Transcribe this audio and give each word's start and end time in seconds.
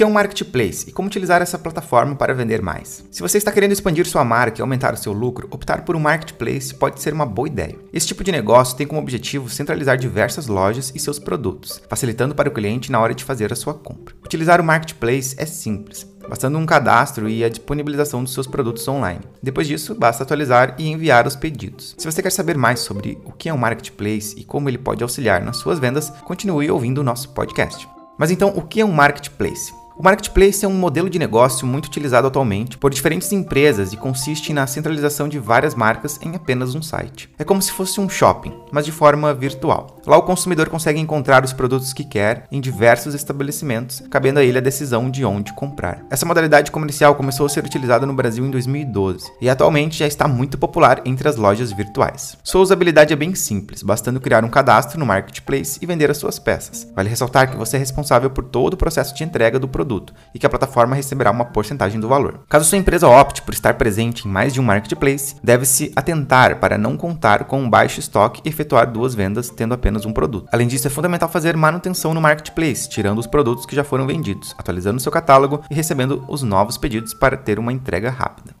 Que 0.00 0.04
é 0.04 0.06
um 0.06 0.12
marketplace 0.12 0.88
e 0.88 0.92
como 0.92 1.08
utilizar 1.08 1.42
essa 1.42 1.58
plataforma 1.58 2.16
para 2.16 2.32
vender 2.32 2.62
mais. 2.62 3.04
Se 3.10 3.20
você 3.20 3.36
está 3.36 3.52
querendo 3.52 3.72
expandir 3.72 4.06
sua 4.06 4.24
marca 4.24 4.58
e 4.58 4.62
aumentar 4.62 4.94
o 4.94 4.96
seu 4.96 5.12
lucro, 5.12 5.46
optar 5.50 5.84
por 5.84 5.94
um 5.94 6.00
marketplace 6.00 6.74
pode 6.74 7.02
ser 7.02 7.12
uma 7.12 7.26
boa 7.26 7.46
ideia. 7.46 7.76
Esse 7.92 8.06
tipo 8.06 8.24
de 8.24 8.32
negócio 8.32 8.78
tem 8.78 8.86
como 8.86 8.98
objetivo 8.98 9.50
centralizar 9.50 9.98
diversas 9.98 10.46
lojas 10.46 10.90
e 10.94 10.98
seus 10.98 11.18
produtos, 11.18 11.82
facilitando 11.86 12.34
para 12.34 12.48
o 12.48 12.50
cliente 12.50 12.90
na 12.90 12.98
hora 12.98 13.14
de 13.14 13.24
fazer 13.24 13.52
a 13.52 13.56
sua 13.56 13.74
compra. 13.74 14.14
Utilizar 14.24 14.58
o 14.58 14.64
marketplace 14.64 15.34
é 15.36 15.44
simples 15.44 16.08
bastando 16.26 16.58
um 16.58 16.66
cadastro 16.66 17.28
e 17.28 17.42
a 17.42 17.48
disponibilização 17.48 18.22
dos 18.22 18.32
seus 18.32 18.46
produtos 18.46 18.86
online. 18.86 19.20
Depois 19.42 19.66
disso, 19.66 19.96
basta 19.96 20.22
atualizar 20.22 20.76
e 20.78 20.88
enviar 20.88 21.26
os 21.26 21.34
pedidos. 21.34 21.94
Se 21.98 22.10
você 22.10 22.22
quer 22.22 22.30
saber 22.30 22.56
mais 22.56 22.80
sobre 22.80 23.18
o 23.24 23.32
que 23.32 23.48
é 23.48 23.54
um 23.54 23.58
marketplace 23.58 24.38
e 24.38 24.44
como 24.44 24.68
ele 24.68 24.78
pode 24.78 25.02
auxiliar 25.02 25.42
nas 25.42 25.56
suas 25.56 25.80
vendas, 25.80 26.10
continue 26.24 26.70
ouvindo 26.70 26.98
o 26.98 27.04
nosso 27.04 27.30
podcast. 27.30 27.88
Mas 28.16 28.30
então, 28.30 28.50
o 28.54 28.62
que 28.62 28.80
é 28.80 28.84
um 28.84 28.92
marketplace? 28.92 29.79
O 30.00 30.02
marketplace 30.02 30.64
é 30.64 30.66
um 30.66 30.72
modelo 30.72 31.10
de 31.10 31.18
negócio 31.18 31.66
muito 31.66 31.84
utilizado 31.84 32.26
atualmente 32.26 32.78
por 32.78 32.90
diferentes 32.90 33.30
empresas 33.32 33.92
e 33.92 33.98
consiste 33.98 34.50
na 34.50 34.66
centralização 34.66 35.28
de 35.28 35.38
várias 35.38 35.74
marcas 35.74 36.18
em 36.22 36.34
apenas 36.34 36.74
um 36.74 36.80
site. 36.80 37.28
É 37.38 37.44
como 37.44 37.60
se 37.60 37.70
fosse 37.70 38.00
um 38.00 38.08
shopping, 38.08 38.50
mas 38.72 38.84
de 38.84 38.92
forma 38.92 39.32
virtual. 39.34 39.98
Lá 40.06 40.16
o 40.16 40.22
consumidor 40.22 40.68
consegue 40.68 41.00
encontrar 41.00 41.44
os 41.44 41.52
produtos 41.52 41.92
que 41.92 42.04
quer 42.04 42.46
em 42.50 42.60
diversos 42.60 43.14
estabelecimentos, 43.14 44.02
cabendo 44.10 44.40
a 44.40 44.44
ele 44.44 44.58
a 44.58 44.62
decisão 44.62 45.10
de 45.10 45.24
onde 45.24 45.52
comprar. 45.52 46.02
Essa 46.10 46.26
modalidade 46.26 46.70
comercial 46.70 47.14
começou 47.14 47.46
a 47.46 47.48
ser 47.48 47.64
utilizada 47.64 48.06
no 48.06 48.14
Brasil 48.14 48.44
em 48.44 48.50
2012 48.50 49.30
e 49.40 49.48
atualmente 49.48 49.98
já 49.98 50.06
está 50.06 50.26
muito 50.26 50.58
popular 50.58 51.02
entre 51.04 51.28
as 51.28 51.36
lojas 51.36 51.72
virtuais. 51.72 52.36
Sua 52.42 52.60
usabilidade 52.60 53.12
é 53.12 53.16
bem 53.16 53.34
simples, 53.34 53.82
bastando 53.82 54.20
criar 54.20 54.44
um 54.44 54.48
cadastro 54.48 54.98
no 54.98 55.06
marketplace 55.06 55.78
e 55.82 55.86
vender 55.86 56.10
as 56.10 56.16
suas 56.16 56.38
peças. 56.38 56.86
Vale 56.94 57.08
ressaltar 57.08 57.50
que 57.50 57.56
você 57.56 57.76
é 57.76 57.78
responsável 57.78 58.30
por 58.30 58.44
todo 58.44 58.74
o 58.74 58.76
processo 58.76 59.14
de 59.14 59.24
entrega 59.24 59.58
do 59.58 59.68
produto 59.68 60.14
e 60.34 60.38
que 60.38 60.46
a 60.46 60.50
plataforma 60.50 60.96
receberá 60.96 61.30
uma 61.30 61.44
porcentagem 61.44 62.00
do 62.00 62.08
valor. 62.08 62.40
Caso 62.48 62.64
sua 62.64 62.78
empresa 62.78 63.08
opte 63.08 63.42
por 63.42 63.54
estar 63.54 63.74
presente 63.74 64.26
em 64.26 64.30
mais 64.30 64.52
de 64.52 64.60
um 64.60 64.64
marketplace, 64.64 65.36
deve-se 65.42 65.92
atentar 65.94 66.58
para 66.58 66.78
não 66.78 66.96
contar 66.96 67.44
com 67.44 67.60
um 67.60 67.70
baixo 67.70 68.00
estoque 68.00 68.40
e 68.44 68.52
efetuar 68.60 68.90
duas 68.90 69.14
vendas 69.14 69.48
tendo 69.48 69.72
apenas 69.72 70.04
um 70.04 70.12
produto. 70.12 70.48
Além 70.52 70.68
disso, 70.68 70.86
é 70.86 70.90
fundamental 70.90 71.28
fazer 71.28 71.56
manutenção 71.56 72.12
no 72.12 72.20
marketplace, 72.20 72.88
tirando 72.88 73.18
os 73.18 73.26
produtos 73.26 73.64
que 73.64 73.74
já 73.74 73.82
foram 73.82 74.06
vendidos, 74.06 74.54
atualizando 74.58 75.00
seu 75.00 75.10
catálogo 75.10 75.62
e 75.70 75.74
recebendo 75.74 76.24
os 76.28 76.42
novos 76.42 76.76
pedidos 76.76 77.14
para 77.14 77.36
ter 77.36 77.58
uma 77.58 77.72
entrega 77.72 78.10
rápida. 78.10 78.59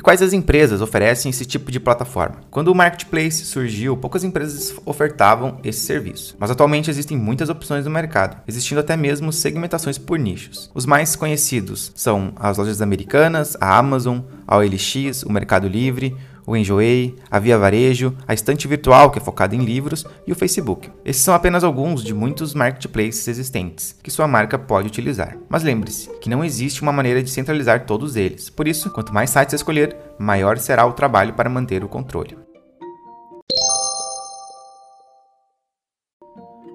E 0.00 0.02
quais 0.02 0.22
as 0.22 0.32
empresas 0.32 0.80
oferecem 0.80 1.28
esse 1.28 1.44
tipo 1.44 1.70
de 1.70 1.78
plataforma? 1.78 2.36
Quando 2.50 2.68
o 2.68 2.74
marketplace 2.74 3.44
surgiu, 3.44 3.94
poucas 3.98 4.24
empresas 4.24 4.74
ofertavam 4.86 5.58
esse 5.62 5.80
serviço, 5.80 6.34
mas 6.38 6.50
atualmente 6.50 6.88
existem 6.88 7.18
muitas 7.18 7.50
opções 7.50 7.84
no 7.84 7.90
mercado, 7.90 8.40
existindo 8.48 8.80
até 8.80 8.96
mesmo 8.96 9.30
segmentações 9.30 9.98
por 9.98 10.18
nichos. 10.18 10.70
Os 10.74 10.86
mais 10.86 11.14
conhecidos 11.14 11.92
são 11.94 12.32
as 12.36 12.56
lojas 12.56 12.80
americanas, 12.80 13.58
a 13.60 13.76
Amazon, 13.76 14.20
a 14.46 14.56
OLX, 14.56 15.22
o 15.22 15.30
Mercado 15.30 15.68
Livre, 15.68 16.16
o 16.46 16.56
Enjoei, 16.56 17.16
a 17.30 17.38
Via 17.38 17.58
Varejo, 17.58 18.16
a 18.26 18.34
Estante 18.34 18.66
Virtual, 18.66 19.10
que 19.10 19.18
é 19.18 19.22
focada 19.22 19.54
em 19.54 19.64
livros, 19.64 20.04
e 20.26 20.32
o 20.32 20.36
Facebook. 20.36 20.90
Esses 21.04 21.22
são 21.22 21.34
apenas 21.34 21.64
alguns 21.64 22.02
de 22.02 22.14
muitos 22.14 22.54
marketplaces 22.54 23.28
existentes 23.28 23.96
que 24.02 24.10
sua 24.10 24.26
marca 24.26 24.58
pode 24.58 24.88
utilizar. 24.88 25.36
Mas 25.48 25.62
lembre-se 25.62 26.10
que 26.20 26.30
não 26.30 26.44
existe 26.44 26.82
uma 26.82 26.92
maneira 26.92 27.22
de 27.22 27.30
centralizar 27.30 27.86
todos 27.86 28.16
eles. 28.16 28.50
Por 28.50 28.66
isso, 28.66 28.90
quanto 28.90 29.14
mais 29.14 29.30
sites 29.30 29.54
escolher, 29.54 29.96
maior 30.18 30.58
será 30.58 30.86
o 30.86 30.92
trabalho 30.92 31.34
para 31.34 31.50
manter 31.50 31.84
o 31.84 31.88
controle. 31.88 32.36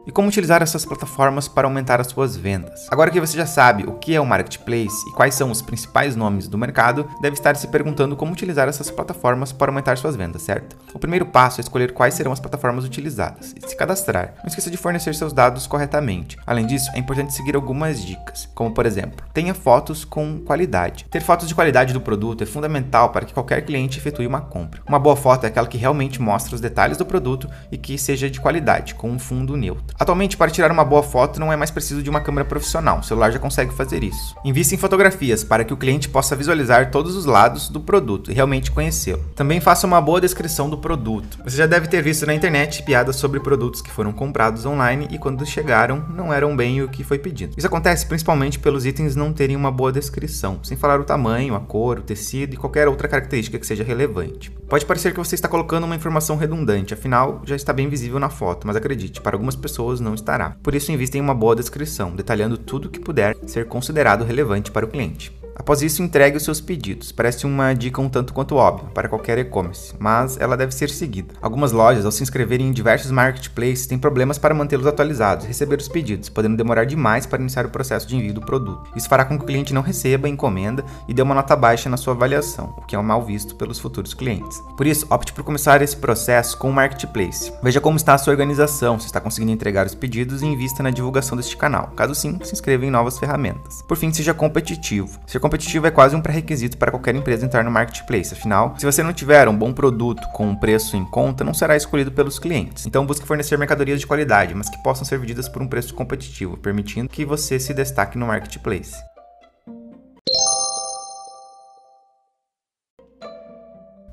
E 0.05 0.11
como 0.11 0.27
utilizar 0.27 0.61
essas 0.61 0.85
plataformas 0.85 1.47
para 1.47 1.67
aumentar 1.67 1.99
as 1.99 2.07
suas 2.07 2.37
vendas. 2.37 2.87
Agora 2.91 3.09
que 3.09 3.19
você 3.19 3.35
já 3.35 3.45
sabe 3.45 3.83
o 3.83 3.93
que 3.93 4.15
é 4.15 4.21
o 4.21 4.25
marketplace 4.25 4.95
e 5.09 5.13
quais 5.13 5.33
são 5.33 5.49
os 5.49 5.61
principais 5.61 6.15
nomes 6.15 6.47
do 6.47 6.57
mercado, 6.57 7.09
deve 7.21 7.35
estar 7.35 7.55
se 7.55 7.67
perguntando 7.67 8.15
como 8.15 8.31
utilizar 8.31 8.67
essas 8.67 8.91
plataformas 8.91 9.51
para 9.51 9.71
aumentar 9.71 9.97
suas 9.97 10.15
vendas, 10.15 10.43
certo? 10.43 10.77
O 10.93 10.99
primeiro 10.99 11.25
passo 11.25 11.59
é 11.59 11.63
escolher 11.63 11.93
quais 11.93 12.13
serão 12.13 12.31
as 12.31 12.39
plataformas 12.39 12.85
utilizadas 12.85 13.53
e 13.55 13.67
se 13.67 13.75
cadastrar. 13.75 14.35
Não 14.37 14.47
esqueça 14.47 14.69
de 14.69 14.77
fornecer 14.77 15.15
seus 15.15 15.33
dados 15.33 15.67
corretamente. 15.67 16.37
Além 16.45 16.65
disso, 16.65 16.91
é 16.93 16.99
importante 16.99 17.33
seguir 17.33 17.55
algumas 17.55 18.03
dicas, 18.03 18.47
como 18.53 18.71
por 18.71 18.85
exemplo, 18.85 19.25
tenha 19.33 19.53
fotos 19.53 20.05
com 20.05 20.39
qualidade. 20.39 21.05
Ter 21.09 21.21
fotos 21.21 21.47
de 21.47 21.55
qualidade 21.55 21.93
do 21.93 22.01
produto 22.01 22.43
é 22.43 22.45
fundamental 22.45 23.09
para 23.09 23.25
que 23.25 23.33
qualquer 23.33 23.65
cliente 23.65 23.97
efetue 23.97 24.27
uma 24.27 24.41
compra. 24.41 24.81
Uma 24.87 24.99
boa 24.99 25.15
foto 25.15 25.45
é 25.45 25.47
aquela 25.47 25.67
que 25.67 25.77
realmente 25.77 26.21
mostra 26.21 26.55
os 26.55 26.61
detalhes 26.61 26.97
do 26.97 27.05
produto 27.05 27.49
e 27.71 27.77
que 27.77 27.97
seja 27.97 28.29
de 28.29 28.39
qualidade, 28.39 28.95
com 28.95 29.09
um 29.09 29.19
fundo 29.19 29.34
neutro. 29.35 29.95
Atualmente, 29.99 30.37
para 30.37 30.51
tirar 30.51 30.71
uma 30.71 30.85
boa 30.85 31.03
foto 31.03 31.39
não 31.39 31.51
é 31.51 31.55
mais 31.55 31.71
preciso 31.71 32.01
de 32.01 32.09
uma 32.09 32.21
câmera 32.21 32.47
profissional, 32.47 32.99
o 32.99 33.03
celular 33.03 33.31
já 33.31 33.39
consegue 33.39 33.73
fazer 33.73 34.03
isso. 34.03 34.35
Invista 34.43 34.75
em 34.75 34.77
fotografias 34.77 35.43
para 35.43 35.63
que 35.63 35.73
o 35.73 35.77
cliente 35.77 36.09
possa 36.09 36.35
visualizar 36.35 36.91
todos 36.91 37.15
os 37.15 37.25
lados 37.25 37.69
do 37.69 37.79
produto 37.79 38.31
e 38.31 38.33
realmente 38.33 38.71
conhecê-lo. 38.71 39.23
Também 39.35 39.59
faça 39.59 39.87
uma 39.87 40.01
boa 40.01 40.21
descrição 40.21 40.69
do 40.69 40.77
produto. 40.77 41.39
Você 41.43 41.57
já 41.57 41.65
deve 41.65 41.87
ter 41.87 42.01
visto 42.01 42.25
na 42.25 42.33
internet 42.33 42.83
piadas 42.83 43.15
sobre 43.15 43.39
produtos 43.39 43.81
que 43.81 43.91
foram 43.91 44.11
comprados 44.11 44.65
online 44.65 45.07
e 45.11 45.17
quando 45.17 45.45
chegaram 45.45 46.05
não 46.09 46.33
eram 46.33 46.55
bem 46.55 46.81
o 46.81 46.89
que 46.89 47.03
foi 47.03 47.19
pedido. 47.19 47.55
Isso 47.57 47.67
acontece 47.67 48.05
principalmente 48.05 48.59
pelos 48.59 48.85
itens 48.85 49.15
não 49.15 49.33
terem 49.33 49.55
uma 49.55 49.71
boa 49.71 49.91
descrição, 49.91 50.59
sem 50.63 50.77
falar 50.77 50.99
o 50.99 51.03
tamanho, 51.03 51.55
a 51.55 51.59
cor, 51.59 51.99
o 51.99 52.03
tecido 52.03 52.53
e 52.53 52.57
qualquer 52.57 52.87
outra 52.87 53.07
característica 53.07 53.57
que 53.57 53.67
seja 53.67 53.83
relevante. 53.83 54.51
Pode 54.67 54.85
parecer 54.85 55.11
que 55.11 55.19
você 55.19 55.35
está 55.35 55.47
colocando 55.47 55.83
uma 55.83 55.95
informação 55.95 56.37
redundante, 56.37 56.93
afinal 56.93 57.41
já 57.45 57.55
está 57.55 57.71
bem 57.71 57.87
visível 57.87 58.19
na 58.19 58.29
foto, 58.29 58.65
mas 58.65 58.75
acredite, 58.75 59.21
para 59.25 59.35
algumas 59.35 59.55
pessoas 59.55 59.99
não 59.99 60.13
estará. 60.13 60.55
Por 60.61 60.75
isso, 60.75 60.91
invista 60.91 61.17
em 61.17 61.21
uma 61.21 61.33
boa 61.33 61.55
descrição, 61.55 62.15
detalhando 62.15 62.59
tudo 62.59 62.89
que 62.89 62.99
puder 62.99 63.35
ser 63.47 63.65
considerado 63.65 64.23
relevante 64.23 64.69
para 64.69 64.85
o 64.85 64.87
cliente. 64.87 65.33
Após 65.55 65.81
isso, 65.81 66.03
entregue 66.03 66.37
os 66.37 66.43
seus 66.43 66.59
pedidos. 66.59 67.11
Parece 67.11 67.45
uma 67.45 67.73
dica 67.73 68.01
um 68.01 68.09
tanto 68.09 68.33
quanto 68.33 68.55
óbvia 68.55 68.89
para 68.93 69.07
qualquer 69.07 69.37
e-commerce, 69.37 69.93
mas 69.97 70.37
ela 70.37 70.57
deve 70.57 70.73
ser 70.73 70.89
seguida. 70.89 71.33
Algumas 71.41 71.71
lojas, 71.71 72.05
ao 72.05 72.11
se 72.11 72.21
inscreverem 72.21 72.67
em 72.67 72.71
diversos 72.71 73.09
marketplaces, 73.09 73.87
têm 73.87 73.97
problemas 73.97 74.37
para 74.37 74.53
mantê-los 74.53 74.85
atualizados 74.85 75.45
e 75.45 75.47
receber 75.47 75.79
os 75.79 75.87
pedidos, 75.87 76.29
podendo 76.29 76.57
demorar 76.57 76.85
demais 76.85 77.25
para 77.25 77.41
iniciar 77.41 77.65
o 77.65 77.69
processo 77.69 78.07
de 78.07 78.15
envio 78.15 78.33
do 78.33 78.41
produto. 78.41 78.91
Isso 78.95 79.07
fará 79.07 79.23
com 79.23 79.37
que 79.37 79.43
o 79.43 79.47
cliente 79.47 79.73
não 79.73 79.81
receba 79.81 80.27
a 80.27 80.29
encomenda 80.29 80.83
e 81.07 81.13
dê 81.13 81.21
uma 81.21 81.35
nota 81.35 81.55
baixa 81.55 81.89
na 81.89 81.97
sua 81.97 82.13
avaliação, 82.13 82.73
o 82.77 82.81
que 82.81 82.95
é 82.95 83.01
mal 83.01 83.23
visto 83.23 83.55
pelos 83.55 83.79
futuros 83.79 84.13
clientes. 84.13 84.61
Por 84.75 84.85
isso, 84.85 85.07
opte 85.09 85.31
por 85.31 85.43
começar 85.43 85.81
esse 85.81 85.95
processo 85.95 86.57
com 86.57 86.69
o 86.69 86.73
marketplace. 86.73 87.53
Veja 87.63 87.79
como 87.79 87.97
está 87.97 88.13
a 88.13 88.17
sua 88.17 88.31
organização, 88.31 88.99
se 88.99 89.05
está 89.05 89.21
conseguindo 89.21 89.51
entregar 89.51 89.85
os 89.85 89.95
pedidos 89.95 90.41
e 90.41 90.45
invista 90.45 90.83
na 90.83 90.89
divulgação 90.89 91.37
deste 91.37 91.55
canal. 91.55 91.91
Caso 91.95 92.13
sim, 92.13 92.39
se 92.43 92.53
inscreva 92.53 92.85
em 92.85 92.91
novas 92.91 93.17
ferramentas. 93.17 93.81
Por 93.87 93.95
fim, 93.95 94.11
seja 94.11 94.33
competitivo. 94.33 95.19
Competitivo 95.45 95.85
é 95.85 95.91
quase 95.91 96.15
um 96.15 96.21
pré-requisito 96.21 96.75
para 96.75 96.89
qualquer 96.89 97.13
empresa 97.13 97.45
entrar 97.45 97.63
no 97.63 97.69
marketplace. 97.69 98.33
Afinal, 98.33 98.73
se 98.79 98.85
você 98.85 99.03
não 99.03 99.13
tiver 99.13 99.47
um 99.47 99.55
bom 99.55 99.71
produto 99.71 100.27
com 100.29 100.47
um 100.47 100.55
preço 100.55 100.97
em 100.97 101.05
conta, 101.05 101.43
não 101.43 101.53
será 101.53 101.77
escolhido 101.77 102.11
pelos 102.11 102.39
clientes. 102.39 102.87
Então, 102.87 103.05
busque 103.05 103.27
fornecer 103.27 103.55
mercadorias 103.55 103.99
de 103.99 104.07
qualidade, 104.07 104.55
mas 104.55 104.71
que 104.71 104.81
possam 104.81 105.05
ser 105.05 105.19
vendidas 105.19 105.47
por 105.47 105.61
um 105.61 105.67
preço 105.67 105.93
competitivo, 105.93 106.57
permitindo 106.57 107.09
que 107.09 107.23
você 107.23 107.59
se 107.59 107.75
destaque 107.75 108.17
no 108.17 108.25
marketplace. 108.25 108.95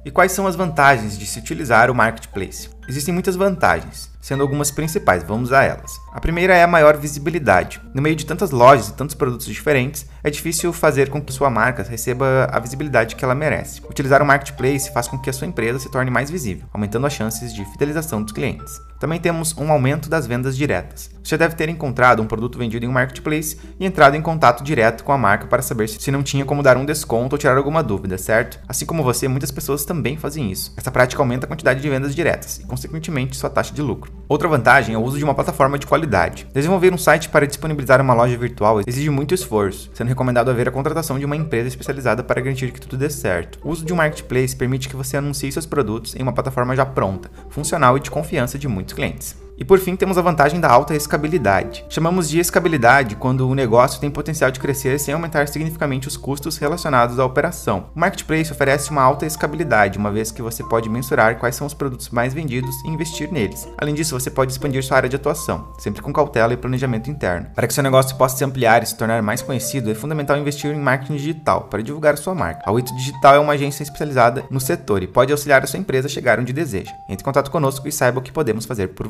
E 0.05 0.11
quais 0.11 0.33
são 0.33 0.47
as 0.47 0.55
vantagens 0.55 1.19
de 1.19 1.25
se 1.25 1.39
utilizar 1.39 1.91
o 1.91 1.95
marketplace? 1.95 2.69
Existem 2.89 3.15
muitas 3.15 3.37
vantagens, 3.37 4.11
sendo 4.21 4.43
algumas 4.43 4.71
principais, 4.71 5.23
vamos 5.23 5.53
a 5.53 5.63
elas. 5.63 6.01
A 6.13 6.21
primeira 6.21 6.55
é 6.55 6.65
a 6.65 6.67
maior 6.67 6.97
visibilidade. 6.97 7.81
No 7.95 8.03
meio 8.03 8.17
de 8.17 8.27
tantas 8.27 8.51
lojas 8.51 8.89
e 8.89 8.95
tantos 8.95 9.15
produtos 9.15 9.47
diferentes, 9.47 10.07
é 10.23 10.31
difícil 10.31 10.73
fazer 10.73 11.09
com 11.09 11.21
que 11.21 11.33
sua 11.33 11.49
marca 11.49 11.83
receba 11.83 12.49
a 12.51 12.59
visibilidade 12.59 13.15
que 13.15 13.25
ela 13.25 13.35
merece. 13.35 13.81
Utilizar 13.89 14.21
o 14.21 14.27
marketplace 14.27 14.93
faz 14.93 15.07
com 15.07 15.19
que 15.19 15.31
a 15.31 15.33
sua 15.33 15.47
empresa 15.47 15.79
se 15.79 15.91
torne 15.91 16.11
mais 16.11 16.31
visível, 16.31 16.67
aumentando 16.73 17.07
as 17.07 17.13
chances 17.13 17.55
de 17.55 17.65
fidelização 17.67 18.23
dos 18.23 18.33
clientes. 18.33 18.81
Também 18.99 19.21
temos 19.21 19.57
um 19.57 19.73
aumento 19.73 20.09
das 20.09 20.27
vendas 20.27 20.57
diretas. 20.57 21.11
você 21.25 21.37
deve 21.37 21.57
ter 21.57 21.69
encontrado 21.69 22.23
um 22.23 22.27
produto 22.27 22.57
vendido 22.57 22.85
em 22.85 22.89
um 22.89 22.93
marketplace 22.93 23.59
e 23.79 23.85
entrado 23.85 24.17
em 24.17 24.23
contato 24.23 24.63
direto 24.63 25.03
com 25.03 25.11
a 25.11 25.19
marca 25.19 25.47
para 25.47 25.63
saber 25.63 25.89
se 25.89 26.11
não 26.11 26.23
tinha 26.23 26.45
como 26.45 26.63
dar 26.63 26.77
um 26.77 26.85
desconto 26.85 27.35
ou 27.35 27.39
tirar 27.39 27.57
alguma 27.57 27.83
dúvida, 27.83 28.17
certo? 28.17 28.61
Assim 28.69 28.87
como 28.87 29.03
você, 29.03 29.27
muitas 29.27 29.51
pessoas 29.51 29.85
também 29.85 30.17
fazem 30.17 30.53
isso. 30.53 30.73
Essa 30.77 30.91
prática 30.91 31.21
aumenta 31.21 31.47
a 31.47 31.49
quantidade 31.49 31.81
de 31.81 31.89
vendas 31.89 32.15
diretas 32.15 32.61
consequentemente, 32.73 33.37
sua 33.37 33.51
taxa 33.51 33.75
de 33.75 33.83
lucro. 33.83 34.11
Outra 34.27 34.49
vantagem 34.49 34.95
é 34.95 34.99
o 34.99 35.03
uso 35.03 35.19
de 35.19 35.25
uma 35.25 35.35
plataforma 35.35 35.79
de 35.79 35.87
qualidade. 35.87 36.47
Desenvolver 36.55 36.91
um 36.91 36.97
site 36.97 37.29
para 37.29 37.47
disponibilizar 37.47 38.01
uma 38.01 38.15
loja 38.15 38.35
virtual 38.39 38.81
exige 38.87 39.11
muito 39.11 39.35
esforço, 39.35 39.91
sendo 39.93 40.09
recomendado 40.09 40.51
haver 40.51 40.69
a 40.69 40.73
contratação 40.73 41.19
de 41.19 41.27
uma 41.27 41.37
empresa 41.37 41.69
especializada 41.69 42.25
para 42.25 42.41
garantir 42.41 42.73
que 42.73 42.81
tudo 42.81 42.97
dê 42.97 43.11
certo. 43.11 43.59
O 43.63 43.69
uso 43.69 43.85
de 43.85 43.93
um 43.93 43.97
marketplace 43.97 44.57
permite 44.57 44.89
que 44.89 44.97
você 44.97 45.19
anuncie 45.19 45.53
seus 45.53 45.67
produtos 45.67 46.17
em 46.17 46.23
uma 46.23 46.33
plataforma 46.33 46.75
já 46.75 46.87
pronta, 46.87 47.31
funcional 47.51 47.99
e 47.99 48.01
de 48.01 48.11
confiança 48.11 48.59
de 48.59 48.67
muitos 48.67 48.95
clientes. 48.95 49.42
E 49.57 49.65
por 49.65 49.79
fim, 49.79 49.95
temos 49.95 50.19
a 50.19 50.23
vantagem 50.23 50.61
da 50.61 50.71
alta 50.71 50.95
escabilidade. 50.95 51.85
Chamamos 51.89 52.29
de 52.29 52.39
escabilidade 52.39 53.17
quando 53.17 53.49
o 53.49 53.55
negócio 53.55 54.01
tem 54.01 54.11
potencial 54.11 54.51
de 54.51 54.59
crescer 54.59 54.99
sem 54.99 55.15
aumentar 55.15 55.49
significativamente 55.49 56.09
os 56.09 56.17
custos 56.17 56.57
relacionados 56.57 57.19
à 57.19 57.25
operação. 57.25 57.87
O 57.95 58.01
marketplace 58.01 58.51
oferece 58.51 58.91
uma 58.91 59.03
alta 59.03 59.27
escabilidade, 59.27 59.99
uma 59.99 60.11
vez 60.11 60.31
que 60.31 60.43
você 60.43 60.65
pode 60.65 60.89
mensurar 60.89 61.39
quais 61.39 61.55
são 61.55 61.67
os 61.67 61.75
produtos 61.75 62.11
mais 62.11 62.35
vendidos 62.35 62.75
e 62.85 62.89
investir 62.89 63.31
neles. 63.33 63.69
Além 63.79 63.95
disso, 63.95 64.19
você 64.19 64.31
pode 64.31 64.53
expandir 64.53 64.83
sua 64.83 64.97
área 64.97 65.09
de 65.09 65.17
atuação, 65.17 65.73
sempre 65.79 66.03
com 66.03 66.13
cautela 66.13 66.53
e 66.53 66.57
planejamento 66.57 67.11
interno. 67.11 67.49
Para 67.55 67.67
que 67.67 67.75
seu 67.75 67.83
negócio 67.83 68.17
possa 68.17 68.37
se 68.37 68.45
ampliar 68.45 68.83
e 68.83 68.87
se 68.87 68.97
tornar 68.97 69.23
mais 69.23 69.43
conhecido, 69.43 69.91
é 69.91 69.95
fundamental 69.95 70.37
investir 70.37 70.75
em 70.75 70.81
marketing 70.81 71.17
digital 71.17 71.63
para 71.63 71.83
divulgar 71.83 72.17
sua 72.17 72.35
marca. 72.35 72.63
A 72.65 72.73
Wito 72.73 72.95
Digital 72.97 73.37
é 73.37 73.39
uma 73.39 73.53
agência 73.53 73.83
especializada 73.83 74.45
no 74.51 74.61
setor 74.61 75.03
e 75.03 75.07
pode 75.07 75.33
auxiliar 75.33 75.63
a 75.63 75.67
sua 75.67 75.79
empresa 75.79 76.07
a 76.07 76.11
chegar 76.11 76.41
onde 76.41 76.53
deseja. 76.53 76.93
Entre 77.09 77.23
em 77.23 77.25
contato 77.25 77.51
conosco 77.51 77.87
e 77.87 77.93
saiba 77.93 78.19
o 78.19 78.23
que 78.23 78.33
podemos 78.33 78.65
fazer 78.65 78.89
por 78.89 79.09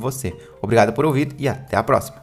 Obrigado 0.61 0.93
por 0.93 1.05
ouvir 1.05 1.35
e 1.39 1.49
até 1.49 1.77
a 1.77 1.83
próxima. 1.83 2.23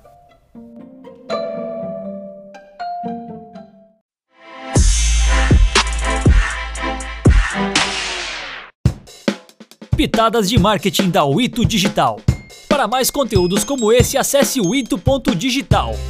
Pitadas 9.95 10.47
de 10.47 10.57
marketing 10.57 11.09
da 11.09 11.25
Wito 11.25 11.65
Digital. 11.65 12.21
Para 12.69 12.88
mais 12.88 13.11
conteúdos 13.11 13.65
como 13.65 13.91
esse, 13.91 14.17
acesse 14.17 14.61
o 14.61 14.73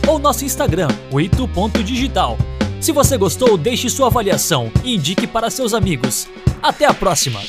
ou 0.08 0.20
nosso 0.20 0.46
Instagram, 0.46 0.90
o. 1.12 2.38
Se 2.80 2.92
você 2.92 3.18
gostou, 3.18 3.58
deixe 3.58 3.90
sua 3.90 4.06
avaliação 4.06 4.72
e 4.84 4.94
indique 4.94 5.26
para 5.26 5.50
seus 5.50 5.74
amigos. 5.74 6.28
Até 6.62 6.86
a 6.86 6.94
próxima! 6.94 7.40